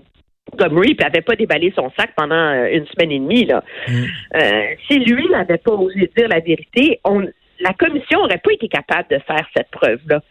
puis 0.57 0.97
avait 1.05 1.21
pas 1.21 1.37
déballé 1.37 1.73
son 1.77 1.91
sac 1.97 2.11
pendant 2.17 2.35
euh, 2.35 2.69
une 2.73 2.85
semaine 2.87 3.13
et 3.13 3.19
demie. 3.19 3.45
Là. 3.45 3.63
Mm. 3.87 4.05
Euh, 4.35 4.67
si 4.89 4.99
lui 4.99 5.29
n'avait 5.29 5.59
pas 5.59 5.73
osé 5.73 6.11
dire 6.17 6.29
la 6.29 6.41
vérité, 6.41 6.99
on, 7.05 7.25
la 7.61 7.73
commission 7.75 8.21
n'aurait 8.21 8.39
pas 8.39 8.53
été 8.53 8.69
capable 8.69 9.09
de 9.11 9.19
faire 9.19 9.47
cette 9.57 9.71
preuve-là. 9.71 10.23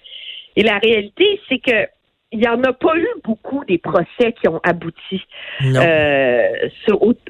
Et 0.56 0.64
la 0.64 0.78
réalité, 0.78 1.40
c'est 1.48 1.60
que 1.60 1.88
il 2.32 2.40
n'y 2.40 2.48
en 2.48 2.64
a 2.64 2.74
pas 2.74 2.96
eu 2.96 3.08
beaucoup 3.24 3.66
des 3.66 3.80
procès 3.80 4.34
qui 4.40 4.48
ont 4.48 4.60
abouti 4.64 5.26
euh, 5.64 6.70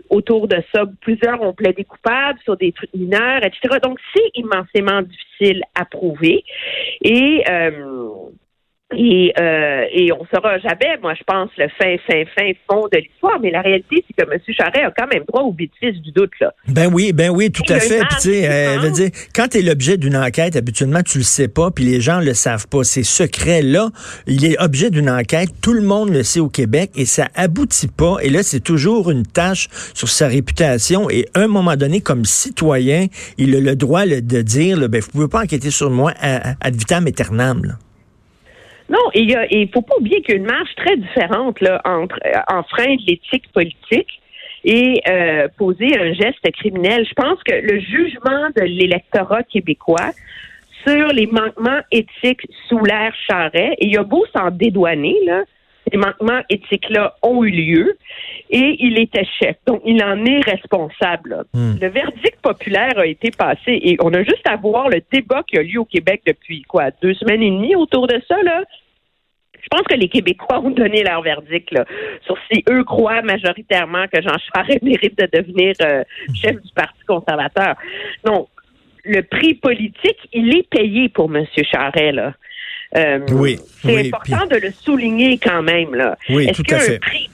autour 0.10 0.48
de 0.50 0.58
ça. 0.74 0.84
Plusieurs 1.00 1.42
ont 1.42 1.54
plaidé 1.54 1.86
coupables 1.86 2.38
sur 2.44 2.58
des 2.58 2.74
trucs 2.74 2.94
mineurs, 2.94 3.46
etc. 3.46 3.78
Donc, 3.82 3.98
c'est 4.14 4.30
immensément 4.36 5.02
difficile 5.02 5.64
à 5.74 5.86
prouver. 5.86 6.44
Et 7.02 7.44
euh, 7.50 8.10
et, 8.92 9.32
euh, 9.40 9.86
et 9.92 10.12
on 10.12 10.26
saura 10.34 10.58
jamais, 10.58 10.98
moi, 11.02 11.14
je 11.14 11.24
pense, 11.24 11.50
le 11.58 11.68
fin, 11.80 11.96
fin, 12.08 12.24
fin 12.36 12.52
fond 12.68 12.88
de 12.92 12.98
l'histoire. 12.98 13.40
Mais 13.40 13.52
la 13.52 13.62
réalité, 13.62 14.04
c'est 14.08 14.26
que 14.26 14.32
M. 14.32 14.40
Charret 14.50 14.84
a 14.84 14.92
quand 14.98 15.08
même 15.14 15.24
droit 15.28 15.44
au 15.44 15.54
bénéfice 15.54 16.02
du 16.02 16.12
doute. 16.12 16.32
Là. 16.42 16.54
Ben 16.68 16.92
oui, 16.92 17.14
ben 17.14 17.30
oui, 17.30 17.52
tout 17.52 17.62
à 17.70 17.80
fait. 17.80 18.00
Puis, 18.00 18.16
tu 18.16 18.22
sais, 18.22 18.50
euh, 18.50 18.90
dire, 18.90 19.10
quand 19.36 19.50
tu 19.50 19.60
es 19.60 19.62
l'objet 19.62 19.98
d'une 19.98 20.18
enquête, 20.18 20.56
habituellement, 20.56 21.04
tu 21.04 21.20
le 21.20 21.24
sais 21.24 21.48
pas, 21.48 21.70
puis 21.70 21.84
les 21.84 22.02
gens 22.02 22.20
le 22.20 22.34
savent 22.34 22.68
pas. 22.68 22.84
C'est 22.84 23.04
secret. 23.04 23.62
Là, 23.62 23.90
il 24.26 24.44
est 24.44 24.60
objet 24.60 24.90
d'une 24.90 25.10
enquête. 25.10 25.50
Tout 25.62 25.74
le 25.74 25.84
monde 25.84 26.10
le 26.10 26.24
sait 26.24 26.40
au 26.40 26.50
Québec 26.50 26.90
et 26.96 27.06
ça 27.06 27.28
aboutit 27.36 27.90
pas. 27.90 28.18
Et 28.24 28.30
là, 28.32 28.42
c'est 28.42 28.60
toujours 28.60 29.12
une 29.12 29.26
tâche 29.26 29.68
sur 29.94 30.10
sa 30.10 30.28
réputation. 30.28 31.12
Et 31.12 31.28
à 31.36 31.42
un 31.42 31.48
moment 31.48 31.76
donné, 31.76 32.02
comme 32.02 32.26
citoyen, 32.26 33.06
il 33.38 33.56
a 33.56 33.60
le 33.60 33.76
droit 33.76 34.08
de 34.08 34.42
dire, 34.42 34.90
ben, 34.90 35.00
vous 35.00 35.12
pouvez 35.12 35.28
pas 35.28 35.44
enquêter 35.44 35.70
sur 35.70 35.92
moi 35.92 36.12
ad 36.20 36.76
vitam 36.76 37.06
aeternam. 37.06 37.78
Non, 38.90 38.98
il 39.14 39.28
ne 39.28 39.68
faut 39.72 39.82
pas 39.82 39.96
oublier 40.00 40.22
qu'il 40.22 40.36
y 40.36 40.38
a 40.38 40.42
une 40.42 40.48
marge 40.48 40.74
très 40.76 40.98
différente 40.98 41.62
là, 41.62 41.80
entre 41.86 42.18
euh, 42.26 42.40
enfreindre 42.48 43.02
l'éthique 43.08 43.52
politique 43.54 44.22
et 44.64 45.02
euh, 45.08 45.48
poser 45.58 45.98
un 45.98 46.14
geste 46.14 46.52
criminel. 46.54 47.06
Je 47.08 47.14
pense 47.14 47.42
que 47.44 47.54
le 47.54 47.80
jugement 47.80 48.50
de 48.56 48.64
l'électorat 48.64 49.44
québécois 49.44 50.12
sur 50.88 51.08
les 51.10 51.28
manquements 51.28 51.82
éthiques 51.92 52.48
sous 52.68 52.84
l'ère 52.84 53.14
Charret, 53.28 53.76
et 53.78 53.86
il 53.86 53.94
y 53.94 53.98
a 53.98 54.04
beau 54.04 54.26
s'en 54.36 54.50
dédouaner, 54.50 55.18
là, 55.26 55.44
ces 55.92 55.98
manquements 55.98 56.42
éthiques-là 56.50 57.16
ont 57.22 57.44
eu 57.44 57.52
lieu 57.52 57.98
et 58.50 58.78
il 58.80 59.00
était 59.00 59.26
chef. 59.40 59.56
Donc, 59.68 59.82
il 59.86 60.04
en 60.04 60.26
est 60.26 60.42
responsable. 60.42 61.46
Hmm. 61.54 61.76
Le 61.82 61.88
verdict 61.88 62.40
populaire 62.42 62.98
a 62.98 63.06
été 63.06 63.32
passé 63.32 63.80
et 63.82 63.98
on 64.02 64.14
a 64.14 64.24
juste 64.24 64.48
à 64.48 64.56
voir 64.56 64.90
le 64.90 65.02
débat 65.12 65.44
qui 65.44 65.58
a 65.58 65.64
lieu 65.64 65.80
au 65.80 65.86
Québec 65.86 66.22
depuis 66.26 66.64
quoi, 66.64 66.92
deux 67.02 67.14
semaines 67.14 67.44
et 67.44 67.52
demie 67.52 67.76
autour 67.76 68.08
de 68.08 68.22
ça, 68.28 68.42
là. 68.44 68.64
Je 69.62 69.68
pense 69.70 69.86
que 69.88 69.96
les 69.96 70.08
Québécois 70.08 70.62
ont 70.62 70.72
donné 70.72 71.04
leur 71.04 71.22
verdict 71.22 71.72
là, 71.72 71.86
sur 72.26 72.38
si 72.50 72.64
eux 72.70 72.84
croient 72.84 73.22
majoritairement 73.22 74.08
que 74.08 74.22
Jean 74.22 74.38
Charest 74.54 74.82
mérite 74.84 75.18
de 75.18 75.28
devenir 75.32 75.74
euh, 75.82 76.04
chef 76.34 76.56
du 76.62 76.72
Parti 76.74 77.04
conservateur. 77.06 77.76
Donc, 78.24 78.48
le 79.04 79.22
prix 79.22 79.56
politique, 79.56 80.18
il 80.34 80.56
est 80.56 80.68
payé 80.70 81.10
pour 81.10 81.36
M. 81.36 81.46
Charest, 81.72 82.14
là. 82.14 82.34
Euh, 82.96 83.20
oui. 83.32 83.60
C'est 83.82 84.08
important 84.08 84.46
de 84.48 84.56
le 84.58 84.72
souligner 84.72 85.38
quand 85.38 85.62
même, 85.62 85.94
là. 85.94 86.18
Oui, 86.30 86.48
Est-ce 86.48 86.62
qu'un 86.64 86.98
prix 87.00 87.30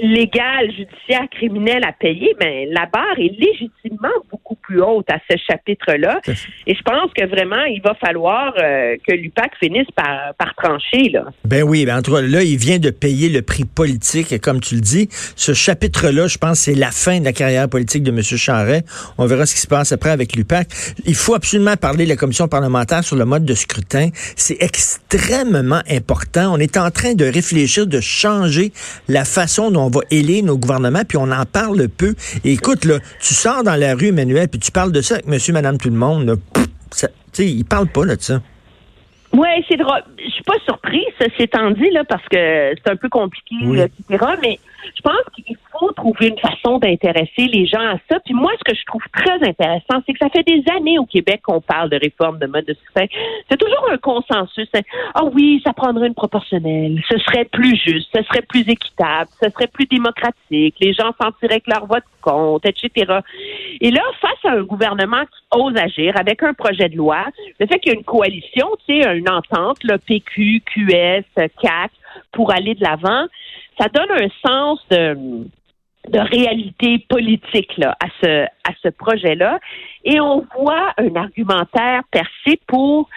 légal, 0.00 0.70
judiciaire, 0.70 1.28
criminel 1.30 1.84
à 1.84 1.92
payer, 1.92 2.34
mais 2.40 2.66
la 2.66 2.86
barre 2.86 3.18
est 3.18 3.32
légitimement 3.38 4.08
beaucoup 4.30 4.56
plus 4.56 4.80
haute 4.80 5.08
à 5.10 5.18
ce 5.30 5.36
chapitre-là. 5.48 6.20
Et 6.66 6.74
je 6.74 6.82
pense 6.82 7.12
que 7.14 7.26
vraiment, 7.26 7.64
il 7.64 7.80
va 7.82 7.94
falloir 7.94 8.54
euh, 8.58 8.96
que 9.06 9.12
l'UPAC 9.14 9.52
finisse 9.58 9.90
par, 9.94 10.34
par 10.38 10.54
trancher. 10.54 11.10
Là. 11.10 11.26
Ben 11.44 11.62
oui, 11.62 11.84
ben 11.84 11.98
en 11.98 12.02
tout 12.02 12.12
cas, 12.12 12.22
là, 12.22 12.42
il 12.42 12.56
vient 12.56 12.78
de 12.78 12.90
payer 12.90 13.28
le 13.28 13.42
prix 13.42 13.64
politique, 13.64 14.32
et 14.32 14.38
comme 14.38 14.60
tu 14.60 14.76
le 14.76 14.80
dis. 14.80 15.08
Ce 15.36 15.52
chapitre-là, 15.52 16.26
je 16.26 16.38
pense, 16.38 16.60
c'est 16.60 16.74
la 16.74 16.90
fin 16.90 17.20
de 17.20 17.24
la 17.24 17.32
carrière 17.32 17.68
politique 17.68 18.02
de 18.02 18.10
M. 18.10 18.22
Charret. 18.22 18.84
On 19.18 19.26
verra 19.26 19.46
ce 19.46 19.54
qui 19.54 19.60
se 19.60 19.66
passe 19.66 19.92
après 19.92 20.10
avec 20.10 20.34
l'UPAC. 20.34 20.68
Il 21.04 21.14
faut 21.14 21.34
absolument 21.34 21.76
parler 21.76 22.04
de 22.04 22.10
la 22.10 22.16
commission 22.16 22.48
parlementaire 22.48 23.04
sur 23.04 23.16
le 23.16 23.24
mode 23.24 23.44
de 23.44 23.54
scrutin. 23.54 24.08
C'est 24.36 24.56
extrêmement 24.60 25.82
important. 25.90 26.54
On 26.54 26.58
est 26.58 26.76
en 26.76 26.90
train 26.90 27.14
de 27.14 27.24
réfléchir, 27.24 27.86
de 27.86 28.00
changer 28.00 28.72
la 29.08 29.24
façon 29.24 29.70
dont 29.70 29.89
on 29.90 29.98
va 29.98 30.04
élire 30.10 30.44
nos 30.44 30.56
gouvernements, 30.56 31.02
puis 31.06 31.18
on 31.18 31.30
en 31.30 31.44
parle 31.44 31.88
peu. 31.88 32.14
écoute, 32.44 32.84
là, 32.84 32.98
tu 33.20 33.34
sors 33.34 33.62
dans 33.62 33.76
la 33.76 33.94
rue, 33.94 34.08
Emmanuel, 34.08 34.48
puis 34.48 34.60
tu 34.60 34.70
parles 34.70 34.92
de 34.92 35.00
ça 35.00 35.14
avec 35.14 35.26
monsieur, 35.26 35.52
madame, 35.52 35.78
tout 35.78 35.88
le 35.88 35.96
monde. 35.96 36.26
Là, 36.26 36.34
ça, 36.90 37.08
ils 37.38 37.64
parlent 37.64 37.88
pas 37.88 38.04
là, 38.04 38.16
de 38.16 38.22
ça. 38.22 38.40
Oui, 39.32 39.48
c'est 39.68 39.76
drôle. 39.76 40.02
Je 40.18 40.30
suis 40.30 40.42
pas 40.42 40.58
surprise, 40.64 41.06
c'est 41.18 41.40
étant 41.40 41.70
dit, 41.70 41.90
là, 41.90 42.02
parce 42.04 42.26
que 42.28 42.74
c'est 42.76 42.90
un 42.90 42.96
peu 42.96 43.08
compliqué, 43.08 43.54
etc. 43.64 44.24
Mais 44.42 44.58
je 44.94 45.02
pense 45.02 45.22
qu'il 45.34 45.56
faut 45.72 45.92
trouver 45.92 46.28
une 46.28 46.38
façon 46.38 46.78
d'intéresser 46.78 47.46
les 47.46 47.66
gens 47.66 47.80
à 47.80 47.96
ça. 48.08 48.20
Puis 48.24 48.34
moi, 48.34 48.50
ce 48.58 48.72
que 48.72 48.76
je 48.76 48.84
trouve 48.84 49.02
très 49.12 49.42
intéressant, 49.46 50.02
c'est 50.06 50.12
que 50.12 50.18
ça 50.18 50.28
fait 50.28 50.42
des 50.42 50.62
années 50.76 50.98
au 50.98 51.06
Québec 51.06 51.40
qu'on 51.42 51.60
parle 51.60 51.90
de 51.90 51.96
réforme 51.96 52.38
de 52.38 52.46
mode 52.46 52.64
de 52.64 52.74
scrutin. 52.74 53.06
C'est 53.48 53.56
toujours 53.56 53.88
un 53.90 53.98
consensus. 53.98 54.68
Ah 55.14 55.22
oh 55.22 55.30
oui, 55.34 55.60
ça 55.64 55.72
prendrait 55.72 56.08
une 56.08 56.14
proportionnelle. 56.14 57.00
Ce 57.08 57.18
serait 57.18 57.44
plus 57.44 57.76
juste, 57.76 58.08
ce 58.14 58.22
serait 58.24 58.42
plus 58.42 58.68
équitable, 58.68 59.30
ce 59.42 59.50
serait 59.50 59.68
plus 59.68 59.86
démocratique. 59.86 60.74
Les 60.80 60.92
gens 60.92 61.12
sentiraient 61.20 61.60
que 61.60 61.70
leur 61.70 61.86
vote 61.86 62.04
compte, 62.20 62.64
etc. 62.66 63.20
Et 63.80 63.90
là, 63.90 64.02
face 64.20 64.44
à 64.44 64.56
un 64.56 64.62
gouvernement 64.62 65.22
qui 65.22 65.58
ose 65.58 65.76
agir 65.76 66.14
avec 66.16 66.42
un 66.42 66.54
projet 66.54 66.88
de 66.88 66.96
loi, 66.96 67.24
le 67.58 67.66
fait 67.66 67.78
qu'il 67.78 67.92
y 67.92 67.94
a 67.94 67.98
une 67.98 68.04
coalition, 68.04 68.68
tu 68.86 69.02
sais, 69.02 69.16
une 69.16 69.28
entente, 69.28 69.82
le 69.84 69.98
PQ, 69.98 70.62
QS, 70.66 71.24
CAC, 71.34 71.90
pour 72.32 72.52
aller 72.52 72.74
de 72.74 72.82
l'avant, 72.82 73.26
ça 73.78 73.88
donne 73.88 74.10
un 74.10 74.28
sens 74.46 74.80
de, 74.90 75.46
de 76.08 76.18
réalité 76.18 77.04
politique 77.08 77.76
là, 77.78 77.96
à 78.00 78.06
ce, 78.22 78.44
à 78.44 78.72
ce 78.82 78.88
projet-là. 78.88 79.58
Et 80.04 80.20
on 80.20 80.46
voit 80.58 80.92
un 80.98 81.14
argumentaire 81.16 82.02
percé 82.10 82.60
pour 82.66 83.08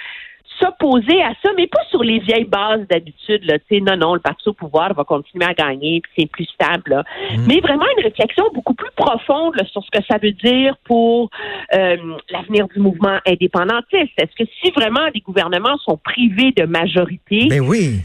s'opposer 0.60 1.22
à 1.22 1.34
ça, 1.42 1.50
mais 1.58 1.66
pas 1.68 1.84
sur 1.90 2.04
les 2.04 2.20
vieilles 2.20 2.46
bases 2.46 2.86
d'habitude. 2.88 3.44
Là. 3.46 3.58
non, 3.72 3.98
non, 3.98 4.14
le 4.14 4.20
parti 4.20 4.48
au 4.50 4.54
pouvoir 4.54 4.94
va 4.94 5.04
continuer 5.04 5.46
à 5.46 5.54
gagner, 5.54 6.02
puis 6.02 6.12
c'est 6.18 6.30
plus 6.30 6.46
stable. 6.46 7.04
Mmh. 7.32 7.46
Mais 7.48 7.60
vraiment 7.60 7.86
une 7.98 8.04
réflexion 8.04 8.46
beaucoup 8.54 8.76
plus 8.76 8.92
profonde 8.96 9.56
sur 9.72 9.84
ce 9.84 9.90
que 9.90 10.06
ça 10.08 10.18
veut 10.22 10.32
dire 10.32 10.76
pour 10.86 11.32
euh, 11.74 11.98
l'avenir 12.30 12.68
du 12.68 12.80
mouvement 12.80 13.18
indépendantiste. 13.26 14.14
Est-ce 14.18 14.44
que 14.44 14.50
si 14.62 14.72
vraiment 14.72 15.08
les 15.14 15.22
gouvernements 15.22 15.78
sont 15.80 15.98
privés 15.98 16.52
de 16.56 16.66
majorité, 16.66 17.48
ben 17.50 17.62
oui 17.62 18.02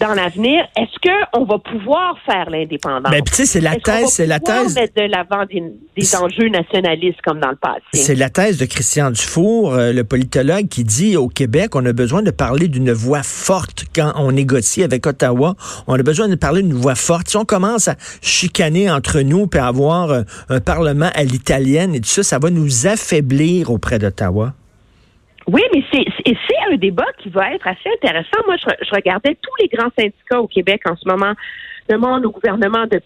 dans 0.00 0.14
l'avenir, 0.14 0.64
est-ce 0.76 1.08
qu'on 1.32 1.44
va 1.44 1.58
pouvoir 1.58 2.16
faire 2.24 2.50
l'indépendance? 2.50 3.10
Ben, 3.10 3.22
tu 3.22 3.34
sais, 3.34 3.46
c'est 3.46 3.60
la 3.60 3.76
thèse, 3.76 4.08
c'est 4.08 4.26
la 4.26 4.38
thèse. 4.38 4.74
mettre 4.74 4.94
de 4.94 5.10
l'avant 5.10 5.44
des, 5.46 6.16
enjeux 6.16 6.48
nationalistes 6.48 7.20
comme 7.24 7.40
dans 7.40 7.50
le 7.50 7.56
passé? 7.56 7.80
C'est 7.92 8.14
la 8.14 8.30
thèse 8.30 8.58
de 8.58 8.66
Christian 8.66 9.10
Dufour, 9.10 9.74
euh, 9.74 9.92
le 9.92 10.04
politologue, 10.04 10.68
qui 10.68 10.84
dit 10.84 11.16
au 11.16 11.28
Québec, 11.28 11.74
on 11.74 11.84
a 11.84 11.92
besoin 11.92 12.22
de 12.22 12.30
parler 12.30 12.68
d'une 12.68 12.92
voix 12.92 13.22
forte 13.22 13.86
quand 13.94 14.12
on 14.16 14.32
négocie 14.32 14.82
avec 14.82 15.06
Ottawa. 15.06 15.54
On 15.86 15.94
a 15.94 16.02
besoin 16.02 16.28
de 16.28 16.36
parler 16.36 16.62
d'une 16.62 16.74
voix 16.74 16.94
forte. 16.94 17.28
Si 17.28 17.36
on 17.36 17.44
commence 17.44 17.88
à 17.88 17.96
chicaner 18.22 18.90
entre 18.90 19.20
nous 19.20 19.46
puis 19.46 19.60
avoir 19.60 20.10
euh, 20.10 20.22
un 20.48 20.60
parlement 20.60 21.10
à 21.14 21.24
l'italienne 21.24 21.94
et 21.94 22.00
tout 22.00 22.08
ça, 22.08 22.22
ça 22.22 22.38
va 22.38 22.50
nous 22.50 22.86
affaiblir 22.86 23.70
auprès 23.70 23.98
d'Ottawa. 23.98 24.54
Oui, 25.48 25.62
mais 25.74 25.82
c'est 25.90 26.70
un 26.70 26.76
débat 26.76 27.06
qui 27.22 27.30
va 27.30 27.54
être 27.54 27.66
assez 27.66 27.88
intéressant. 27.96 28.38
Moi, 28.46 28.56
je, 28.58 28.94
regardais 28.94 29.34
tous 29.34 29.62
les 29.62 29.68
grands 29.68 29.90
syndicats 29.98 30.42
au 30.42 30.46
Québec 30.46 30.82
en 30.86 30.94
ce 30.94 31.08
moment 31.08 31.32
demandent 31.88 32.26
au 32.26 32.30
gouvernement 32.30 32.84
de 32.84 33.00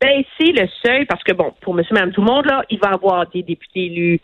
baisser 0.00 0.52
le 0.52 0.68
seuil 0.84 1.06
parce 1.06 1.24
que 1.24 1.32
bon, 1.32 1.52
pour 1.60 1.74
Monsieur, 1.74 1.94
Madame, 1.94 2.12
tout 2.12 2.20
le 2.20 2.28
monde 2.28 2.46
là, 2.46 2.62
il 2.70 2.78
va 2.78 2.90
y 2.90 2.94
avoir 2.94 3.26
des 3.28 3.42
députés 3.42 3.86
élus 3.86 4.20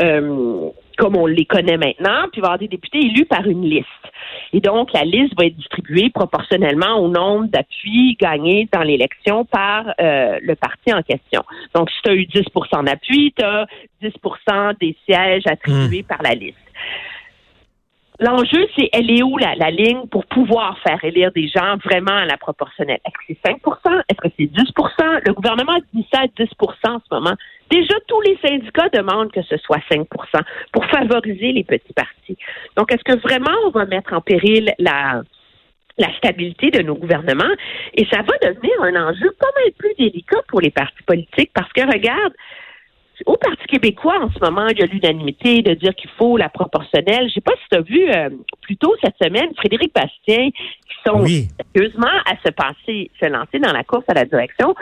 euh, 0.00 0.70
comme 0.98 1.16
on 1.16 1.26
les 1.26 1.44
connaît 1.44 1.76
maintenant, 1.76 2.28
puis 2.32 2.38
il 2.38 2.40
va 2.40 2.46
y 2.46 2.50
avoir 2.50 2.58
des 2.58 2.66
députés 2.66 2.98
élus 2.98 3.24
par 3.24 3.46
une 3.46 3.62
liste. 3.62 3.86
Et 4.52 4.58
donc, 4.58 4.92
la 4.92 5.04
liste 5.04 5.34
va 5.38 5.46
être 5.46 5.56
distribuée 5.56 6.10
proportionnellement 6.10 6.96
au 6.96 7.08
nombre 7.08 7.46
d'appuis 7.46 8.16
gagnés 8.20 8.68
dans 8.72 8.82
l'élection 8.82 9.44
par 9.44 9.94
euh, 10.00 10.40
le 10.42 10.56
parti 10.56 10.92
en 10.92 11.02
question. 11.02 11.42
Donc, 11.72 11.88
si 11.90 12.02
tu 12.02 12.10
as 12.10 12.14
eu 12.14 12.24
10% 12.24 12.84
d'appui, 12.84 13.32
tu 13.36 13.44
as 13.44 13.66
10% 14.02 14.78
des 14.80 14.96
sièges 15.04 15.44
attribués 15.46 16.02
mmh. 16.02 16.06
par 16.06 16.22
la 16.22 16.34
liste. 16.34 16.58
L'enjeu, 18.22 18.68
c'est 18.78 18.88
elle 18.92 19.10
est 19.10 19.20
où 19.24 19.36
la, 19.36 19.70
ligne 19.72 20.06
pour 20.06 20.24
pouvoir 20.26 20.78
faire 20.86 21.02
élire 21.02 21.32
des 21.32 21.48
gens 21.48 21.76
vraiment 21.84 22.14
à 22.14 22.24
la 22.24 22.36
proportionnelle? 22.36 23.00
Est-ce 23.04 23.34
que 23.34 23.40
c'est 23.44 23.50
5% 23.50 24.02
Est-ce 24.08 24.20
que 24.20 24.28
c'est 24.38 24.44
10% 24.44 25.20
Le 25.26 25.32
gouvernement 25.32 25.76
dit 25.92 26.06
ça 26.14 26.20
à 26.20 26.26
10% 26.26 26.46
en 26.84 27.00
ce 27.00 27.14
moment. 27.14 27.34
Déjà, 27.68 27.94
tous 28.06 28.20
les 28.20 28.38
syndicats 28.46 28.88
demandent 28.90 29.32
que 29.32 29.42
ce 29.42 29.56
soit 29.56 29.80
5% 29.90 30.06
pour 30.72 30.86
favoriser 30.86 31.50
les 31.50 31.64
petits 31.64 31.92
partis. 31.94 32.38
Donc, 32.76 32.92
est-ce 32.92 33.02
que 33.02 33.18
vraiment 33.18 33.56
on 33.66 33.70
va 33.70 33.86
mettre 33.86 34.12
en 34.12 34.20
péril 34.20 34.72
la, 34.78 35.22
la 35.98 36.16
stabilité 36.18 36.70
de 36.70 36.82
nos 36.82 36.94
gouvernements? 36.94 37.54
Et 37.94 38.06
ça 38.06 38.18
va 38.18 38.50
devenir 38.50 38.72
un 38.82 39.08
enjeu 39.08 39.34
pas 39.40 39.50
mal 39.56 39.72
plus 39.76 39.94
délicat 39.98 40.42
pour 40.46 40.60
les 40.60 40.70
partis 40.70 41.02
politiques 41.02 41.50
parce 41.52 41.72
que, 41.72 41.80
regarde, 41.80 42.34
au 43.26 43.36
Parti 43.36 43.64
québécois, 43.66 44.18
en 44.20 44.30
ce 44.30 44.38
moment, 44.40 44.66
il 44.68 44.78
y 44.78 44.82
a 44.82 44.86
l'unanimité 44.86 45.62
de 45.62 45.74
dire 45.74 45.94
qu'il 45.94 46.10
faut 46.10 46.36
la 46.36 46.48
proportionnelle. 46.48 47.28
Je 47.28 47.34
sais 47.34 47.40
pas 47.40 47.52
si 47.52 47.68
tu 47.70 47.76
as 47.76 47.80
vu 47.80 48.10
euh, 48.10 48.30
plus 48.62 48.76
tôt 48.76 48.94
cette 49.02 49.16
semaine 49.22 49.54
Frédéric 49.56 49.94
Bastien, 49.94 50.50
qui 50.50 50.96
sont 51.06 51.24
sérieusement 51.74 52.06
à 52.26 52.36
se 52.44 52.50
passer, 52.52 53.10
se 53.20 53.26
lancer 53.26 53.58
dans 53.58 53.72
la 53.72 53.84
course 53.84 54.04
à 54.08 54.14
la 54.14 54.24
direction, 54.24 54.74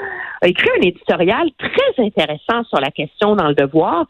a 0.43 0.49
écrit 0.49 0.69
un 0.79 0.83
éditorial 0.83 1.49
très 1.59 2.05
intéressant 2.05 2.65
sur 2.65 2.81
la 2.81 2.91
question 2.91 3.37
dans 3.37 3.49
le 3.49 3.55
devoir 3.55 4.07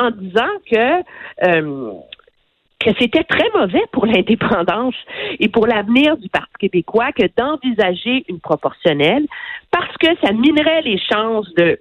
en 0.00 0.10
disant 0.10 0.50
que 0.70 1.02
euh, 1.46 1.92
que 2.80 2.90
c'était 2.98 3.24
très 3.24 3.48
mauvais 3.54 3.82
pour 3.92 4.04
l'indépendance 4.04 4.94
et 5.40 5.48
pour 5.48 5.66
l'avenir 5.66 6.16
du 6.18 6.28
Parti 6.28 6.52
québécois 6.58 7.12
que 7.12 7.24
d'envisager 7.36 8.24
une 8.28 8.40
proportionnelle 8.40 9.26
parce 9.70 9.96
que 9.96 10.08
ça 10.22 10.32
minerait 10.32 10.82
les 10.82 10.98
chances 10.98 11.52
de 11.54 11.78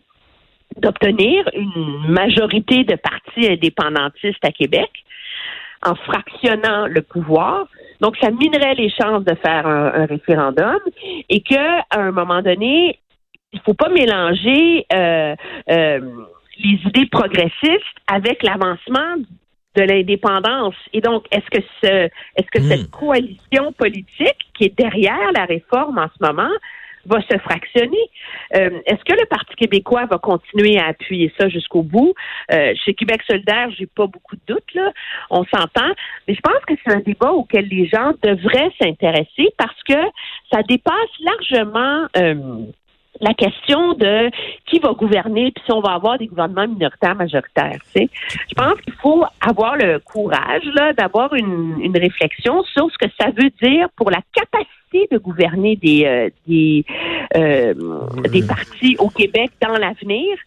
d'obtenir 0.78 1.50
une 1.54 2.12
majorité 2.12 2.84
de 2.84 2.96
partis 2.96 3.52
indépendantistes 3.52 4.44
à 4.44 4.52
Québec 4.52 4.90
en 5.86 5.96
fractionnant 5.96 6.88
le 6.88 7.02
pouvoir. 7.02 7.68
Donc, 8.02 8.18
ça 8.18 8.32
minerait 8.32 8.76
les 8.76 8.90
chances 8.90 9.24
de 9.24 9.36
faire 9.36 9.68
un, 9.68 10.06
référendum 10.06 10.80
et 11.30 11.42
que, 11.42 11.80
à 11.90 12.00
un 12.00 12.12
moment 12.12 12.42
donné, 12.42 13.00
il 13.52 13.60
faut 13.62 13.74
pas 13.74 13.90
mélanger 13.90 14.86
euh, 14.94 15.36
euh, 15.70 16.00
les 16.60 16.80
idées 16.88 17.08
progressistes 17.12 17.98
avec 18.08 18.44
l'avancement 18.44 19.16
de 19.76 19.82
l'indépendance. 19.82 20.76
Et 20.94 21.02
donc, 21.02 21.26
est-ce 21.32 21.50
que 21.50 21.64
ce, 21.82 21.88
est-ce 21.88 22.52
que 22.52 22.62
cette 22.62 22.88
hmm. 22.88 23.00
coalition 23.00 23.72
politique 23.74 24.38
qui 24.54 24.66
est 24.66 24.78
derrière 24.78 25.32
la 25.36 25.46
réforme 25.46 25.98
en 25.98 26.08
ce 26.08 26.26
moment 26.26 26.52
va 27.06 27.20
se 27.22 27.38
fractionner. 27.40 28.10
Euh, 28.56 28.80
est-ce 28.86 29.04
que 29.04 29.14
le 29.14 29.26
Parti 29.26 29.56
québécois 29.56 30.06
va 30.06 30.18
continuer 30.18 30.78
à 30.80 30.88
appuyer 30.88 31.34
ça 31.40 31.50
jusqu'au 31.50 31.84
bout? 31.84 32.14
Euh, 32.52 32.74
chez 32.84 32.94
Québec 32.94 33.22
solidaire, 33.28 33.70
j'ai 33.78 33.88
pas 33.88 34.08
beaucoup 34.08 34.36
de 34.36 34.42
doutes, 34.48 34.74
là. 34.74 34.92
On 35.30 35.44
s'entend. 35.46 35.92
Mais 36.28 36.36
je 36.36 36.42
pense 36.42 36.64
que 36.68 36.74
c'est 36.84 36.94
un 36.94 37.00
débat 37.00 37.32
auquel 37.32 37.68
les 37.68 37.88
gens 37.88 38.14
devraient 38.22 38.72
s'intéresser 38.82 39.50
parce 39.58 39.82
que 39.84 40.00
ça 40.52 40.62
dépasse 40.64 40.94
largement 41.20 42.08
euh, 42.18 42.66
la 43.22 43.34
question 43.34 43.94
de 43.94 44.30
qui 44.66 44.80
va 44.80 44.94
gouverner, 44.94 45.52
puis 45.52 45.64
si 45.66 45.72
on 45.72 45.82
va 45.82 45.94
avoir 45.94 46.18
des 46.18 46.28
gouvernements 46.28 46.68
minoritaires, 46.68 47.16
majoritaires. 47.16 47.80
Tu 47.94 48.02
sais. 48.02 48.10
Je 48.50 48.56
pense 48.56 48.80
qu'il 48.82 48.93
faut 49.04 49.24
avoir 49.42 49.76
le 49.76 50.00
courage 50.00 50.64
d'avoir 50.98 51.34
une, 51.36 51.76
une 51.82 51.98
réflexion 51.98 52.64
sur 52.64 52.90
ce 52.90 52.98
que 53.06 53.12
ça 53.20 53.28
veut 53.38 53.52
dire 53.62 53.90
pour 53.98 54.10
la 54.10 54.22
capacité 54.34 54.74
de 55.12 55.18
gouverner 55.18 55.76
des, 55.76 56.06
euh, 56.06 56.30
des, 56.48 56.86
euh, 57.36 57.74
des 58.32 58.44
partis 58.44 58.96
au 59.00 59.10
Québec 59.10 59.52
dans 59.62 59.78
l'avenir. 59.78 60.38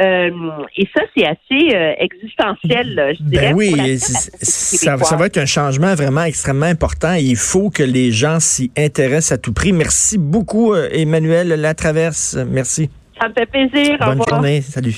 Euh, 0.00 0.30
et 0.76 0.88
ça, 0.94 1.02
c'est 1.14 1.26
assez 1.26 1.94
existentiel, 1.98 3.16
je 3.18 3.22
dirais. 3.24 3.48
Ben 3.50 3.56
oui, 3.56 3.98
ça, 3.98 4.96
ça, 4.96 5.16
va 5.16 5.26
être 5.26 5.38
un 5.38 5.46
changement 5.46 5.94
vraiment 5.94 6.24
extrêmement 6.24 6.66
important. 6.66 7.14
Il 7.14 7.36
faut 7.36 7.70
que 7.70 7.82
les 7.82 8.10
gens 8.10 8.40
s'y 8.40 8.70
intéressent 8.76 9.32
à 9.32 9.38
tout 9.38 9.52
prix. 9.52 9.72
Merci 9.72 10.18
beaucoup, 10.18 10.74
Emmanuel 10.74 11.48
Latraverse. 11.48 12.38
Merci. 12.48 12.90
Ça 13.20 13.28
me 13.28 13.34
fait 13.34 13.46
plaisir. 13.46 13.98
Bonne 13.98 14.22
journée. 14.28 14.62
Salut. 14.62 14.96